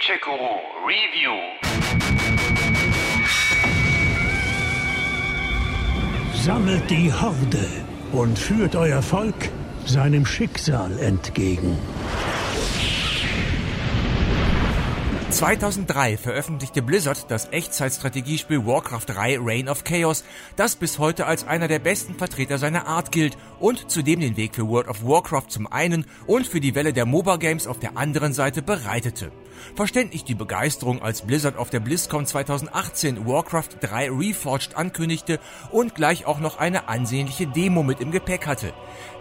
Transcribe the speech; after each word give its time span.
Gencheck-Guru 0.00 0.60
Review. 0.86 1.36
Sammelt 6.34 6.88
die 6.88 7.12
Horde 7.12 7.66
und 8.12 8.38
führt 8.38 8.76
euer 8.76 9.02
Volk 9.02 9.34
seinem 9.84 10.24
Schicksal 10.24 10.98
entgegen. 11.00 11.76
2003 15.40 16.18
veröffentlichte 16.18 16.82
Blizzard 16.82 17.30
das 17.30 17.48
Echtzeitstrategiespiel 17.50 18.66
Warcraft 18.66 19.06
3 19.06 19.38
Reign 19.40 19.70
of 19.70 19.84
Chaos, 19.84 20.22
das 20.56 20.76
bis 20.76 20.98
heute 20.98 21.24
als 21.24 21.48
einer 21.48 21.66
der 21.66 21.78
besten 21.78 22.14
Vertreter 22.14 22.58
seiner 22.58 22.86
Art 22.86 23.10
gilt 23.10 23.38
und 23.58 23.90
zudem 23.90 24.20
den 24.20 24.36
Weg 24.36 24.54
für 24.54 24.68
World 24.68 24.86
of 24.86 25.02
Warcraft 25.02 25.46
zum 25.48 25.66
einen 25.66 26.04
und 26.26 26.46
für 26.46 26.60
die 26.60 26.74
Welle 26.74 26.92
der 26.92 27.06
MOBA 27.06 27.36
Games 27.36 27.66
auf 27.66 27.78
der 27.78 27.96
anderen 27.96 28.34
Seite 28.34 28.60
bereitete. 28.60 29.32
Verständlich 29.74 30.24
die 30.24 30.34
Begeisterung, 30.34 31.00
als 31.00 31.22
Blizzard 31.22 31.56
auf 31.56 31.70
der 31.70 31.80
BlizzCon 31.80 32.26
2018 32.26 33.26
Warcraft 33.26 33.78
3 33.80 34.10
Reforged 34.10 34.76
ankündigte 34.76 35.40
und 35.70 35.94
gleich 35.94 36.26
auch 36.26 36.40
noch 36.40 36.58
eine 36.58 36.90
ansehnliche 36.90 37.46
Demo 37.46 37.82
mit 37.82 38.02
im 38.02 38.10
Gepäck 38.10 38.46
hatte. 38.46 38.74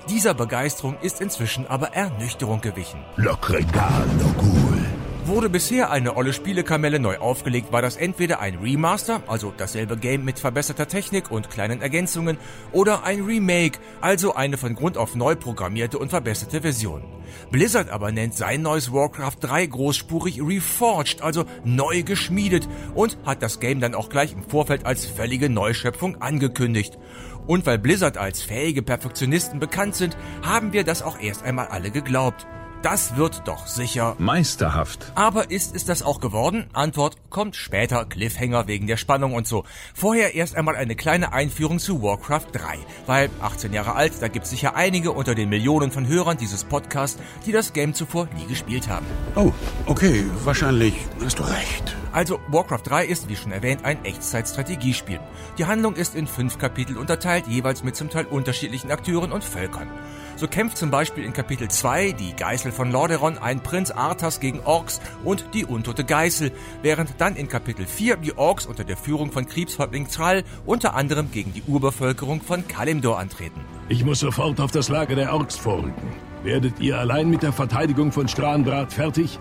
Dieser 0.09 0.33
Begeisterung 0.33 0.97
ist 1.01 1.21
inzwischen 1.21 1.65
aber 1.65 1.93
Ernüchterung 1.93 2.59
gewichen. 2.59 2.99
Lokregal, 3.15 4.05
cool. 4.41 4.98
Wurde 5.25 5.49
bisher 5.49 5.91
eine 5.91 6.15
olle 6.15 6.33
Spielekamelle 6.33 6.99
neu 6.99 7.17
aufgelegt, 7.17 7.71
war 7.71 7.81
das 7.83 7.97
entweder 7.97 8.39
ein 8.39 8.55
Remaster, 8.55 9.21
also 9.27 9.53
dasselbe 9.55 9.95
Game 9.95 10.25
mit 10.25 10.39
verbesserter 10.39 10.87
Technik 10.87 11.29
und 11.29 11.51
kleinen 11.51 11.81
Ergänzungen, 11.81 12.37
oder 12.71 13.03
ein 13.03 13.21
Remake, 13.21 13.79
also 14.01 14.33
eine 14.33 14.57
von 14.57 14.73
Grund 14.73 14.97
auf 14.97 15.15
neu 15.15 15.35
programmierte 15.35 15.99
und 15.99 16.09
verbesserte 16.09 16.61
Version. 16.61 17.03
Blizzard 17.51 17.89
aber 17.89 18.11
nennt 18.11 18.33
sein 18.33 18.63
neues 18.63 18.91
Warcraft 18.91 19.37
3 19.41 19.67
großspurig 19.67 20.41
Reforged, 20.41 21.21
also 21.21 21.45
neu 21.63 22.01
geschmiedet 22.01 22.67
und 22.95 23.17
hat 23.25 23.43
das 23.43 23.59
Game 23.59 23.81
dann 23.81 23.93
auch 23.93 24.09
gleich 24.09 24.33
im 24.33 24.43
Vorfeld 24.43 24.85
als 24.85 25.05
völlige 25.05 25.49
Neuschöpfung 25.49 26.21
angekündigt. 26.21 26.97
Und 27.45 27.65
weil 27.65 27.77
Blizzard 27.77 28.17
als 28.17 28.41
fähige 28.41 28.81
Perfektionisten 28.81 29.59
bekannt 29.59 29.95
sind, 29.95 30.17
haben 30.41 30.73
wir 30.73 30.83
das 30.83 31.01
auch 31.01 31.19
erst 31.19 31.43
einmal 31.43 31.67
alle 31.67 31.91
geglaubt. 31.91 32.47
Das 32.81 33.17
wird 33.17 33.41
doch 33.45 33.67
sicher 33.67 34.15
meisterhaft. 34.19 35.11
Aber 35.15 35.51
ist 35.51 35.75
es 35.75 35.83
das 35.83 36.01
auch 36.01 36.21
geworden? 36.21 36.69
Antwort 36.71 37.17
kommt 37.29 37.57
später, 37.57 38.05
Cliffhanger 38.05 38.67
wegen 38.67 38.87
der 38.87 38.95
Spannung 38.95 39.33
und 39.33 39.45
so. 39.47 39.65
Vorher 39.93 40.33
erst 40.33 40.55
einmal 40.55 40.77
eine 40.77 40.95
kleine 40.95 41.33
Einführung 41.33 41.79
zu 41.79 42.01
Warcraft 42.01 42.47
3, 42.53 42.77
weil 43.05 43.29
18 43.41 43.73
Jahre 43.73 43.95
alt, 43.95 44.13
da 44.21 44.29
gibt 44.29 44.45
es 44.45 44.51
sicher 44.51 44.77
einige 44.77 45.11
unter 45.11 45.35
den 45.35 45.49
Millionen 45.49 45.91
von 45.91 46.07
Hörern 46.07 46.37
dieses 46.37 46.63
Podcasts, 46.63 47.19
die 47.45 47.51
das 47.51 47.73
Game 47.73 47.93
zuvor 47.93 48.29
nie 48.37 48.45
gespielt 48.45 48.87
haben. 48.87 49.05
Oh, 49.35 49.51
okay, 49.85 50.23
wahrscheinlich 50.45 50.93
hast 51.21 51.39
du 51.39 51.43
recht. 51.43 51.88
Also 52.11 52.39
Warcraft 52.47 52.81
3 52.85 53.05
ist, 53.05 53.29
wie 53.29 53.35
schon 53.35 53.51
erwähnt, 53.51 53.85
ein 53.85 54.03
Echtzeit-Strategiespiel. 54.03 55.19
Die 55.57 55.65
Handlung 55.65 55.95
ist 55.95 56.15
in 56.15 56.27
fünf 56.27 56.57
Kapitel 56.57 56.97
unterteilt, 56.97 57.47
jeweils 57.47 57.83
mit 57.83 57.95
zum 57.95 58.09
Teil 58.09 58.25
unterschiedlichen 58.25 58.91
Akteuren 58.91 59.31
und 59.31 59.43
Völkern. 59.43 59.89
So 60.35 60.47
kämpft 60.47 60.77
zum 60.77 60.89
Beispiel 60.89 61.25
in 61.25 61.33
Kapitel 61.33 61.67
2 61.67 62.13
die 62.13 62.33
Geißel 62.33 62.71
von 62.71 62.91
Lordaeron 62.91 63.37
ein 63.37 63.61
Prinz 63.61 63.91
Arthas 63.91 64.39
gegen 64.39 64.61
Orks 64.61 65.01
und 65.25 65.43
die 65.53 65.65
untote 65.65 66.05
Geißel, 66.05 66.53
während 66.81 67.19
dann 67.19 67.35
in 67.35 67.49
Kapitel 67.49 67.85
4 67.85 68.15
die 68.17 68.37
Orks 68.37 68.65
unter 68.65 68.85
der 68.85 68.95
Führung 68.95 69.33
von 69.33 69.45
Kriegshäuptling 69.45 70.07
Thrall 70.07 70.45
unter 70.65 70.95
anderem 70.95 71.29
gegen 71.31 71.53
die 71.53 71.63
Urbevölkerung 71.67 72.41
von 72.41 72.67
Kalimdor 72.67 73.19
antreten. 73.19 73.59
Ich 73.89 74.05
muss 74.05 74.21
sofort 74.21 74.61
auf 74.61 74.71
das 74.71 74.87
Lager 74.87 75.15
der 75.15 75.33
Orks 75.33 75.57
vorrücken. 75.57 76.07
Werdet 76.43 76.79
ihr 76.79 76.97
allein 76.97 77.29
mit 77.29 77.43
der 77.43 77.51
Verteidigung 77.51 78.13
von 78.13 78.29
Stranbrat 78.29 78.93
fertig? 78.93 79.37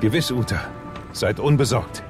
Gewiss, 0.00 0.30
Uta. 0.30 0.60
Seid 1.12 1.40
unbesorgt. 1.40 2.02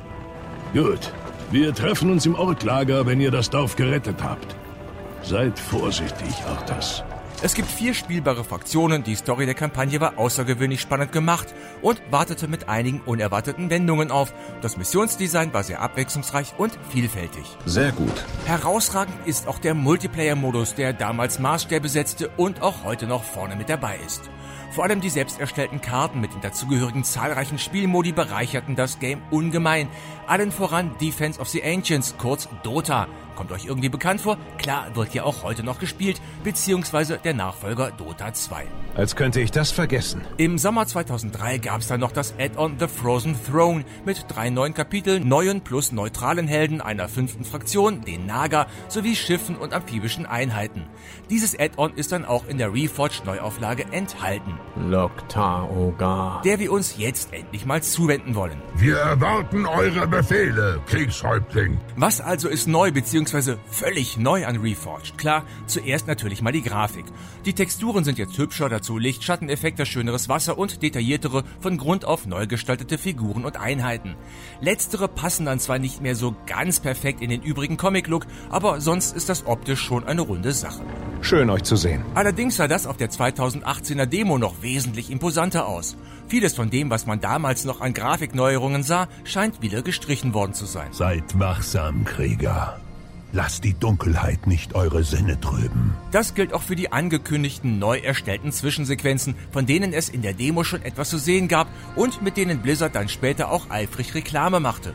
Gut. 0.72 1.12
Wir 1.50 1.74
treffen 1.74 2.10
uns 2.10 2.24
im 2.24 2.34
Orklager, 2.34 3.04
wenn 3.04 3.20
ihr 3.20 3.30
das 3.30 3.50
Dorf 3.50 3.76
gerettet 3.76 4.22
habt. 4.22 4.56
Seid 5.22 5.58
vorsichtig, 5.58 6.34
Arthas. 6.46 7.04
Es 7.44 7.54
gibt 7.54 7.68
vier 7.68 7.92
spielbare 7.92 8.44
Fraktionen, 8.44 9.02
die 9.02 9.16
Story 9.16 9.46
der 9.46 9.56
Kampagne 9.56 10.00
war 10.00 10.16
außergewöhnlich 10.16 10.80
spannend 10.80 11.10
gemacht 11.10 11.52
und 11.82 12.00
wartete 12.08 12.46
mit 12.46 12.68
einigen 12.68 13.00
unerwarteten 13.00 13.68
Wendungen 13.68 14.12
auf. 14.12 14.32
Das 14.60 14.76
Missionsdesign 14.76 15.52
war 15.52 15.64
sehr 15.64 15.80
abwechslungsreich 15.80 16.54
und 16.56 16.78
vielfältig. 16.90 17.44
Sehr 17.66 17.90
gut. 17.90 18.24
Herausragend 18.46 19.16
ist 19.26 19.48
auch 19.48 19.58
der 19.58 19.74
Multiplayer-Modus, 19.74 20.76
der 20.76 20.92
damals 20.92 21.40
Maßstäbe 21.40 21.88
setzte 21.88 22.28
und 22.36 22.62
auch 22.62 22.84
heute 22.84 23.08
noch 23.08 23.24
vorne 23.24 23.56
mit 23.56 23.68
dabei 23.68 23.98
ist. 24.06 24.30
Vor 24.72 24.84
allem 24.84 25.02
die 25.02 25.10
selbst 25.10 25.38
erstellten 25.38 25.82
Karten 25.82 26.22
mit 26.22 26.32
den 26.32 26.40
dazugehörigen 26.40 27.04
zahlreichen 27.04 27.58
Spielmodi 27.58 28.12
bereicherten 28.12 28.74
das 28.74 28.98
Game 28.98 29.20
ungemein. 29.30 29.90
Allen 30.26 30.50
voran 30.50 30.96
Defense 30.98 31.38
of 31.38 31.48
the 31.50 31.62
Ancients, 31.62 32.14
kurz 32.16 32.48
Dota. 32.62 33.06
Kommt 33.34 33.52
euch 33.52 33.66
irgendwie 33.66 33.88
bekannt 33.88 34.20
vor? 34.20 34.36
Klar, 34.58 34.94
wird 34.94 35.14
ja 35.14 35.24
auch 35.24 35.42
heute 35.42 35.62
noch 35.62 35.78
gespielt, 35.78 36.20
beziehungsweise 36.44 37.18
der 37.22 37.34
Nachfolger 37.34 37.90
Dota 37.90 38.32
2. 38.32 38.66
Als 38.94 39.16
könnte 39.16 39.40
ich 39.40 39.50
das 39.50 39.70
vergessen. 39.70 40.20
Im 40.36 40.58
Sommer 40.58 40.86
2003 40.86 41.58
gab 41.58 41.80
es 41.80 41.86
dann 41.86 42.00
noch 42.00 42.12
das 42.12 42.34
Add-on 42.38 42.76
The 42.78 42.88
Frozen 42.88 43.36
Throne 43.42 43.84
mit 44.04 44.26
drei 44.28 44.50
neuen 44.50 44.74
Kapiteln, 44.74 45.26
neuen 45.26 45.62
plus 45.62 45.92
neutralen 45.92 46.46
Helden, 46.46 46.82
einer 46.82 47.08
fünften 47.08 47.44
Fraktion, 47.44 48.02
den 48.02 48.26
Naga, 48.26 48.66
sowie 48.88 49.16
Schiffen 49.16 49.56
und 49.56 49.72
amphibischen 49.72 50.26
Einheiten. 50.26 50.84
Dieses 51.30 51.58
Add-on 51.58 51.94
ist 51.94 52.12
dann 52.12 52.26
auch 52.26 52.46
in 52.46 52.58
der 52.58 52.74
Reforged 52.74 53.24
Neuauflage 53.24 53.86
enthalten. 53.92 54.58
Lokta 54.76 55.64
Oga. 55.64 56.42
Der 56.44 56.58
wir 56.58 56.70
uns 56.70 56.98
jetzt 56.98 57.32
endlich 57.32 57.64
mal 57.64 57.82
zuwenden 57.82 58.34
wollen. 58.34 58.60
Wir 58.74 58.98
erwarten 58.98 59.64
eure 59.64 60.06
Befehle, 60.06 60.80
Kriegshäuptling. 60.86 61.80
Was 61.96 62.20
also 62.20 62.48
ist 62.48 62.68
neu 62.68 62.92
bzw. 62.92 63.21
völlig 63.30 64.16
neu 64.16 64.46
an 64.46 64.56
Reforged? 64.56 65.18
Klar, 65.18 65.44
zuerst 65.66 66.06
natürlich 66.06 66.42
mal 66.42 66.52
die 66.52 66.62
Grafik. 66.62 67.04
Die 67.44 67.52
Texturen 67.52 68.04
sind 68.04 68.18
jetzt 68.18 68.36
hübscher, 68.38 68.68
dazu 68.68 68.98
Licht, 68.98 69.24
Schatteneffekte, 69.24 69.86
schöneres 69.86 70.28
Wasser 70.28 70.58
und 70.58 70.82
detailliertere, 70.82 71.44
von 71.60 71.78
Grund 71.78 72.04
auf 72.04 72.26
neu 72.26 72.46
gestaltete 72.46 72.98
Figuren 72.98 73.44
und 73.44 73.58
Einheiten. 73.58 74.16
Letztere 74.60 75.08
passen 75.08 75.46
dann 75.46 75.60
zwar 75.60 75.78
nicht 75.78 76.00
mehr 76.00 76.16
so 76.16 76.34
ganz 76.46 76.80
perfekt 76.80 77.22
in 77.22 77.30
den 77.30 77.42
übrigen 77.42 77.76
Comic-Look, 77.76 78.26
aber 78.50 78.80
sonst 78.80 79.16
ist 79.16 79.28
das 79.28 79.46
optisch 79.46 79.80
schon 79.80 80.04
eine 80.04 80.22
runde 80.22 80.52
Sache. 80.52 80.82
Schön 81.20 81.50
euch 81.50 81.62
zu 81.62 81.76
sehen. 81.76 82.04
Allerdings 82.14 82.56
sah 82.56 82.68
das 82.68 82.86
auf 82.86 82.96
der 82.96 83.10
2018er 83.10 84.06
Demo 84.06 84.38
noch 84.38 84.62
wesentlich 84.62 85.10
imposanter 85.10 85.66
aus. 85.66 85.96
Vieles 86.28 86.54
von 86.54 86.70
dem, 86.70 86.90
was 86.90 87.06
man 87.06 87.20
damals 87.20 87.64
noch 87.64 87.80
an 87.80 87.94
Grafikneuerungen 87.94 88.82
sah, 88.82 89.08
scheint 89.24 89.62
wieder 89.62 89.82
gestrichen 89.82 90.34
worden 90.34 90.54
zu 90.54 90.66
sein. 90.66 90.92
Seid 90.92 91.38
wachsam, 91.38 92.04
Krieger. 92.04 92.80
Lasst 93.34 93.64
die 93.64 93.72
Dunkelheit 93.72 94.46
nicht 94.46 94.74
eure 94.74 95.04
Sinne 95.04 95.40
trüben. 95.40 95.94
Das 96.10 96.34
gilt 96.34 96.52
auch 96.52 96.60
für 96.60 96.76
die 96.76 96.92
angekündigten 96.92 97.78
neu 97.78 97.98
erstellten 97.98 98.52
Zwischensequenzen, 98.52 99.34
von 99.50 99.64
denen 99.64 99.94
es 99.94 100.10
in 100.10 100.20
der 100.20 100.34
Demo 100.34 100.64
schon 100.64 100.82
etwas 100.82 101.08
zu 101.08 101.16
sehen 101.16 101.48
gab 101.48 101.66
und 101.96 102.20
mit 102.20 102.36
denen 102.36 102.60
Blizzard 102.60 102.94
dann 102.94 103.08
später 103.08 103.50
auch 103.50 103.70
eifrig 103.70 104.14
Reklame 104.14 104.60
machte. 104.60 104.92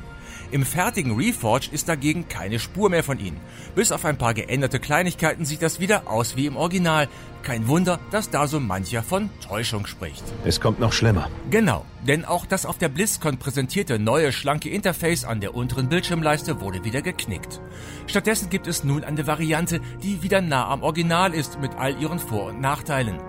Im 0.50 0.66
fertigen 0.66 1.16
Reforge 1.16 1.68
ist 1.72 1.90
dagegen 1.90 2.30
keine 2.30 2.60
Spur 2.60 2.90
mehr 2.90 3.04
von 3.04 3.20
ihnen. 3.20 3.38
Bis 3.76 3.92
auf 3.92 4.06
ein 4.06 4.18
paar 4.18 4.34
geänderte 4.34 4.80
Kleinigkeiten 4.80 5.44
sieht 5.44 5.62
das 5.62 5.82
wieder 5.82 6.10
aus 6.10 6.38
wie 6.38 6.46
im 6.46 6.56
Original. 6.56 7.10
Kein 7.44 7.68
Wunder, 7.68 8.00
dass 8.12 8.30
da 8.30 8.48
so 8.48 8.60
mancher 8.60 9.04
von 9.04 9.30
Täuschung 9.46 9.86
spricht. 9.86 10.24
Es 10.46 10.62
kommt 10.62 10.80
noch 10.80 10.94
schlimmer. 10.94 11.30
Genau, 11.50 11.86
denn 12.08 12.24
auch 12.24 12.46
das 12.46 12.66
auf 12.66 12.78
der 12.78 12.90
BlizzCon 12.90 13.38
präsentierte 13.38 14.00
neue 14.00 14.32
schlanke 14.32 14.70
Interface 14.70 15.26
an 15.26 15.42
der 15.42 15.54
unteren 15.54 15.90
Bildschirmleiste 15.90 16.62
wurde 16.62 16.86
wieder 16.86 17.02
geknickt. 17.02 17.60
Stattdessen 18.08 18.50
gibt 18.50 18.68
es 18.68 18.86
nun 18.86 19.04
eine 19.04 19.28
Variante, 19.28 19.82
die 20.02 20.24
wieder 20.24 20.42
nah 20.42 20.68
am 20.70 20.84
Original 20.84 21.34
ist 21.34 21.60
mit 21.60 21.76
all 21.76 22.02
ihren 22.02 22.20
Vor- 22.20 22.48
und 22.48 22.62
Nachteilen 22.62 23.20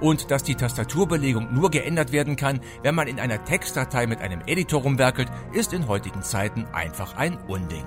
und 0.00 0.30
dass 0.30 0.42
die 0.42 0.54
Tastaturbelegung 0.54 1.52
nur 1.52 1.70
geändert 1.70 2.12
werden 2.12 2.36
kann, 2.36 2.60
wenn 2.82 2.94
man 2.94 3.08
in 3.08 3.20
einer 3.20 3.44
Textdatei 3.44 4.06
mit 4.06 4.20
einem 4.20 4.42
Editor 4.46 4.82
rumwerkelt, 4.82 5.28
ist 5.52 5.72
in 5.72 5.88
heutigen 5.88 6.22
Zeiten 6.22 6.66
einfach 6.72 7.16
ein 7.16 7.38
Unding. 7.48 7.84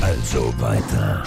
Also 0.00 0.52
weiter. 0.60 1.22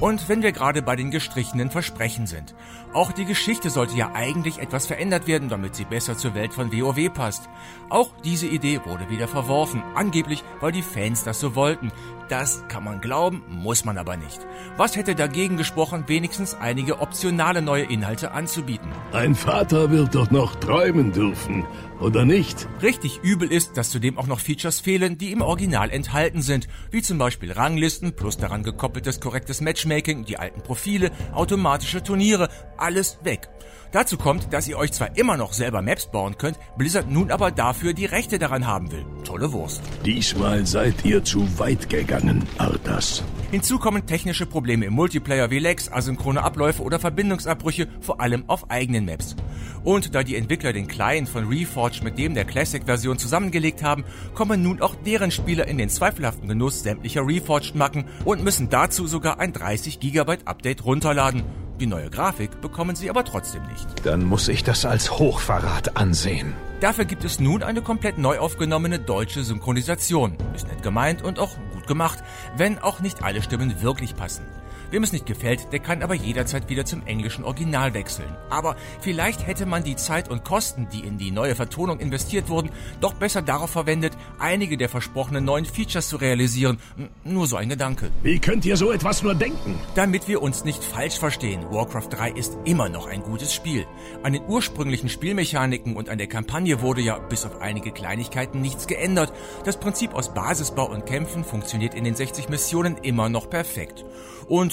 Und 0.00 0.30
wenn 0.30 0.42
wir 0.42 0.52
gerade 0.52 0.80
bei 0.80 0.96
den 0.96 1.10
gestrichenen 1.10 1.70
Versprechen 1.70 2.26
sind. 2.26 2.54
Auch 2.94 3.12
die 3.12 3.26
Geschichte 3.26 3.68
sollte 3.68 3.96
ja 3.96 4.12
eigentlich 4.14 4.58
etwas 4.58 4.86
verändert 4.86 5.26
werden, 5.26 5.50
damit 5.50 5.76
sie 5.76 5.84
besser 5.84 6.16
zur 6.16 6.34
Welt 6.34 6.54
von 6.54 6.72
WoW 6.72 7.12
passt. 7.12 7.50
Auch 7.90 8.10
diese 8.24 8.46
Idee 8.46 8.80
wurde 8.86 9.10
wieder 9.10 9.28
verworfen, 9.28 9.82
angeblich 9.94 10.42
weil 10.60 10.72
die 10.72 10.82
Fans 10.82 11.22
das 11.22 11.38
so 11.38 11.54
wollten. 11.54 11.92
Das 12.30 12.64
kann 12.68 12.84
man 12.84 13.00
glauben, 13.00 13.42
muss 13.48 13.84
man 13.84 13.98
aber 13.98 14.16
nicht. 14.16 14.40
Was 14.78 14.96
hätte 14.96 15.14
dagegen 15.14 15.56
gesprochen, 15.58 16.04
wenigstens 16.06 16.54
einige 16.54 17.00
optionale 17.00 17.60
neue 17.60 17.84
Inhalte 17.84 18.32
anzubieten? 18.32 18.90
Ein 19.12 19.34
Vater 19.34 19.90
wird 19.90 20.14
doch 20.14 20.30
noch 20.30 20.56
träumen 20.56 21.12
dürfen, 21.12 21.66
oder 22.00 22.24
nicht? 22.24 22.68
Richtig 22.80 23.20
übel 23.22 23.52
ist, 23.52 23.76
dass 23.76 23.90
zudem 23.90 24.16
auch 24.16 24.26
noch 24.26 24.40
Features 24.40 24.80
fehlen, 24.80 25.18
die 25.18 25.32
im 25.32 25.42
Original 25.42 25.90
enthalten 25.90 26.40
sind, 26.40 26.68
wie 26.90 27.02
zum 27.02 27.18
Beispiel 27.18 27.52
Ranglisten 27.52 28.14
plus 28.14 28.38
daran 28.38 28.62
gekoppeltes 28.62 29.20
korrektes 29.20 29.60
Matchmaking 29.60 29.90
Matchmaking, 29.90 30.24
die 30.24 30.38
alten 30.38 30.62
Profile, 30.62 31.10
automatische 31.32 32.02
Turniere, 32.02 32.48
alles 32.76 33.18
weg. 33.22 33.48
Dazu 33.92 34.16
kommt, 34.16 34.52
dass 34.52 34.68
ihr 34.68 34.78
euch 34.78 34.92
zwar 34.92 35.16
immer 35.16 35.36
noch 35.36 35.52
selber 35.52 35.82
Maps 35.82 36.06
bauen 36.06 36.38
könnt, 36.38 36.58
Blizzard 36.78 37.10
nun 37.10 37.32
aber 37.32 37.50
dafür 37.50 37.92
die 37.92 38.04
Rechte 38.04 38.38
daran 38.38 38.66
haben 38.66 38.92
will. 38.92 39.04
Tolle 39.24 39.52
Wurst. 39.52 39.82
Diesmal 40.04 40.64
seid 40.64 41.04
ihr 41.04 41.24
zu 41.24 41.58
weit 41.58 41.88
gegangen, 41.88 42.46
Arthas. 42.58 43.24
Hinzu 43.50 43.80
kommen 43.80 44.06
technische 44.06 44.46
Probleme 44.46 44.86
im 44.86 44.92
Multiplayer 44.92 45.50
wie 45.50 45.58
Lags, 45.58 45.90
asynchrone 45.90 46.40
Abläufe 46.40 46.82
oder 46.82 47.00
Verbindungsabbrüche, 47.00 47.88
vor 48.00 48.20
allem 48.20 48.44
auf 48.46 48.70
eigenen 48.70 49.06
Maps. 49.06 49.34
Und 49.82 50.14
da 50.14 50.22
die 50.22 50.36
Entwickler 50.36 50.72
den 50.72 50.86
Client 50.86 51.28
von 51.28 51.48
Reforged 51.48 52.04
mit 52.04 52.16
dem 52.16 52.34
der 52.34 52.44
Classic-Version 52.44 53.18
zusammengelegt 53.18 53.82
haben, 53.82 54.04
kommen 54.34 54.62
nun 54.62 54.80
auch 54.80 54.94
deren 54.94 55.32
Spieler 55.32 55.66
in 55.66 55.78
den 55.78 55.88
zweifelhaften 55.88 56.48
Genuss 56.48 56.84
sämtlicher 56.84 57.26
Reforged-Macken 57.26 58.04
und 58.24 58.44
müssen 58.44 58.68
dazu 58.70 59.08
sogar 59.08 59.40
ein 59.40 59.52
30 59.52 59.98
GB 59.98 60.38
Update 60.44 60.84
runterladen. 60.84 61.42
Die 61.80 61.86
neue 61.86 62.10
Grafik 62.10 62.60
bekommen 62.60 62.94
sie 62.94 63.08
aber 63.08 63.24
trotzdem 63.24 63.62
nicht. 63.66 64.04
Dann 64.04 64.22
muss 64.22 64.48
ich 64.48 64.62
das 64.62 64.84
als 64.84 65.18
Hochverrat 65.18 65.96
ansehen. 65.96 66.52
Dafür 66.80 67.06
gibt 67.06 67.24
es 67.24 67.40
nun 67.40 67.62
eine 67.62 67.80
komplett 67.80 68.18
neu 68.18 68.38
aufgenommene 68.38 68.98
deutsche 68.98 69.42
Synchronisation. 69.44 70.36
Ist 70.54 70.68
nett 70.68 70.82
gemeint 70.82 71.22
und 71.22 71.38
auch 71.38 71.56
gut 71.72 71.86
gemacht, 71.86 72.22
wenn 72.54 72.78
auch 72.78 73.00
nicht 73.00 73.22
alle 73.22 73.40
Stimmen 73.42 73.80
wirklich 73.80 74.14
passen. 74.14 74.44
Wem 74.90 75.04
es 75.04 75.12
nicht 75.12 75.26
gefällt, 75.26 75.72
der 75.72 75.78
kann 75.78 76.02
aber 76.02 76.14
jederzeit 76.14 76.68
wieder 76.68 76.84
zum 76.84 77.06
englischen 77.06 77.44
Original 77.44 77.94
wechseln. 77.94 78.36
Aber 78.48 78.76
vielleicht 79.00 79.46
hätte 79.46 79.64
man 79.64 79.84
die 79.84 79.94
Zeit 79.94 80.28
und 80.28 80.44
Kosten, 80.44 80.88
die 80.92 81.00
in 81.00 81.16
die 81.16 81.30
neue 81.30 81.54
Vertonung 81.54 82.00
investiert 82.00 82.48
wurden, 82.48 82.70
doch 83.00 83.14
besser 83.14 83.40
darauf 83.40 83.70
verwendet, 83.70 84.14
einige 84.40 84.76
der 84.76 84.88
versprochenen 84.88 85.44
neuen 85.44 85.64
Features 85.64 86.08
zu 86.08 86.16
realisieren. 86.16 86.78
Nur 87.22 87.46
so 87.46 87.56
ein 87.56 87.68
Gedanke. 87.68 88.10
Wie 88.22 88.40
könnt 88.40 88.64
ihr 88.64 88.76
so 88.76 88.90
etwas 88.90 89.22
nur 89.22 89.36
denken? 89.36 89.78
Damit 89.94 90.26
wir 90.26 90.42
uns 90.42 90.64
nicht 90.64 90.82
falsch 90.82 91.18
verstehen, 91.18 91.64
Warcraft 91.70 92.08
3 92.10 92.30
ist 92.32 92.58
immer 92.64 92.88
noch 92.88 93.06
ein 93.06 93.22
gutes 93.22 93.54
Spiel. 93.54 93.86
An 94.24 94.32
den 94.32 94.42
ursprünglichen 94.48 95.08
Spielmechaniken 95.08 95.96
und 95.96 96.08
an 96.08 96.18
der 96.18 96.26
Kampagne 96.26 96.80
wurde 96.80 97.00
ja 97.00 97.18
bis 97.18 97.44
auf 97.44 97.60
einige 97.60 97.92
Kleinigkeiten 97.92 98.60
nichts 98.60 98.88
geändert. 98.88 99.32
Das 99.64 99.78
Prinzip 99.78 100.14
aus 100.14 100.34
Basisbau 100.34 100.90
und 100.90 101.06
Kämpfen 101.06 101.44
funktioniert 101.44 101.94
in 101.94 102.02
den 102.02 102.16
60 102.16 102.48
Missionen 102.48 102.96
immer 102.96 103.28
noch 103.28 103.48
perfekt. 103.48 104.04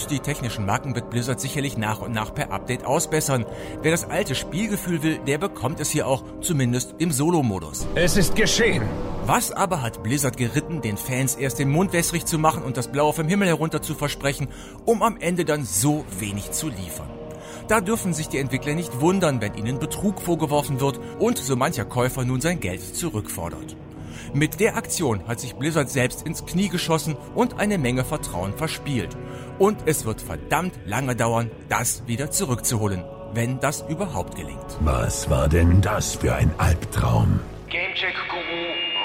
Und 0.07 0.13
die 0.13 0.19
technischen 0.21 0.65
Marken 0.65 0.95
wird 0.95 1.09
Blizzard 1.09 1.41
sicherlich 1.41 1.77
nach 1.77 1.99
und 1.99 2.13
nach 2.13 2.33
per 2.33 2.53
Update 2.53 2.85
ausbessern. 2.85 3.45
Wer 3.81 3.91
das 3.91 4.05
alte 4.05 4.35
Spielgefühl 4.35 5.03
will, 5.03 5.19
der 5.27 5.37
bekommt 5.37 5.81
es 5.81 5.89
hier 5.89 6.07
auch, 6.07 6.23
zumindest 6.39 6.95
im 6.97 7.11
Solo-Modus. 7.11 7.85
Es 7.93 8.15
ist 8.15 8.33
geschehen. 8.33 8.83
Was 9.25 9.51
aber 9.51 9.81
hat 9.81 10.03
Blizzard 10.03 10.37
geritten, 10.37 10.79
den 10.79 10.95
Fans 10.95 11.35
erst 11.35 11.59
den 11.59 11.69
Mund 11.69 11.91
wässrig 11.91 12.25
zu 12.25 12.39
machen 12.39 12.63
und 12.63 12.77
das 12.77 12.89
Blaue 12.89 13.11
vom 13.11 13.27
Himmel 13.27 13.49
herunter 13.49 13.81
zu 13.81 13.95
versprechen, 13.95 14.47
um 14.85 15.03
am 15.03 15.17
Ende 15.17 15.43
dann 15.43 15.65
so 15.65 16.05
wenig 16.17 16.51
zu 16.51 16.69
liefern? 16.69 17.09
Da 17.67 17.81
dürfen 17.81 18.13
sich 18.13 18.29
die 18.29 18.37
Entwickler 18.37 18.75
nicht 18.75 19.01
wundern, 19.01 19.41
wenn 19.41 19.55
ihnen 19.55 19.77
Betrug 19.77 20.21
vorgeworfen 20.21 20.79
wird 20.79 21.01
und 21.19 21.37
so 21.37 21.57
mancher 21.57 21.83
Käufer 21.83 22.23
nun 22.23 22.39
sein 22.39 22.61
Geld 22.61 22.95
zurückfordert. 22.95 23.75
Mit 24.33 24.59
der 24.59 24.75
Aktion 24.75 25.27
hat 25.27 25.39
sich 25.39 25.55
Blizzard 25.55 25.89
selbst 25.89 26.25
ins 26.25 26.45
Knie 26.45 26.69
geschossen 26.69 27.15
und 27.35 27.59
eine 27.59 27.77
Menge 27.77 28.03
Vertrauen 28.03 28.53
verspielt. 28.53 29.15
Und 29.59 29.79
es 29.85 30.05
wird 30.05 30.21
verdammt 30.21 30.73
lange 30.85 31.15
dauern, 31.15 31.51
das 31.69 32.07
wieder 32.07 32.31
zurückzuholen, 32.31 33.03
wenn 33.33 33.59
das 33.59 33.83
überhaupt 33.89 34.35
gelingt. 34.35 34.77
Was 34.81 35.29
war 35.29 35.47
denn 35.47 35.81
das 35.81 36.15
für 36.15 36.35
ein 36.35 36.51
Albtraum? 36.57 37.39
Gamecheck 37.69 38.15
Guru 38.29 38.96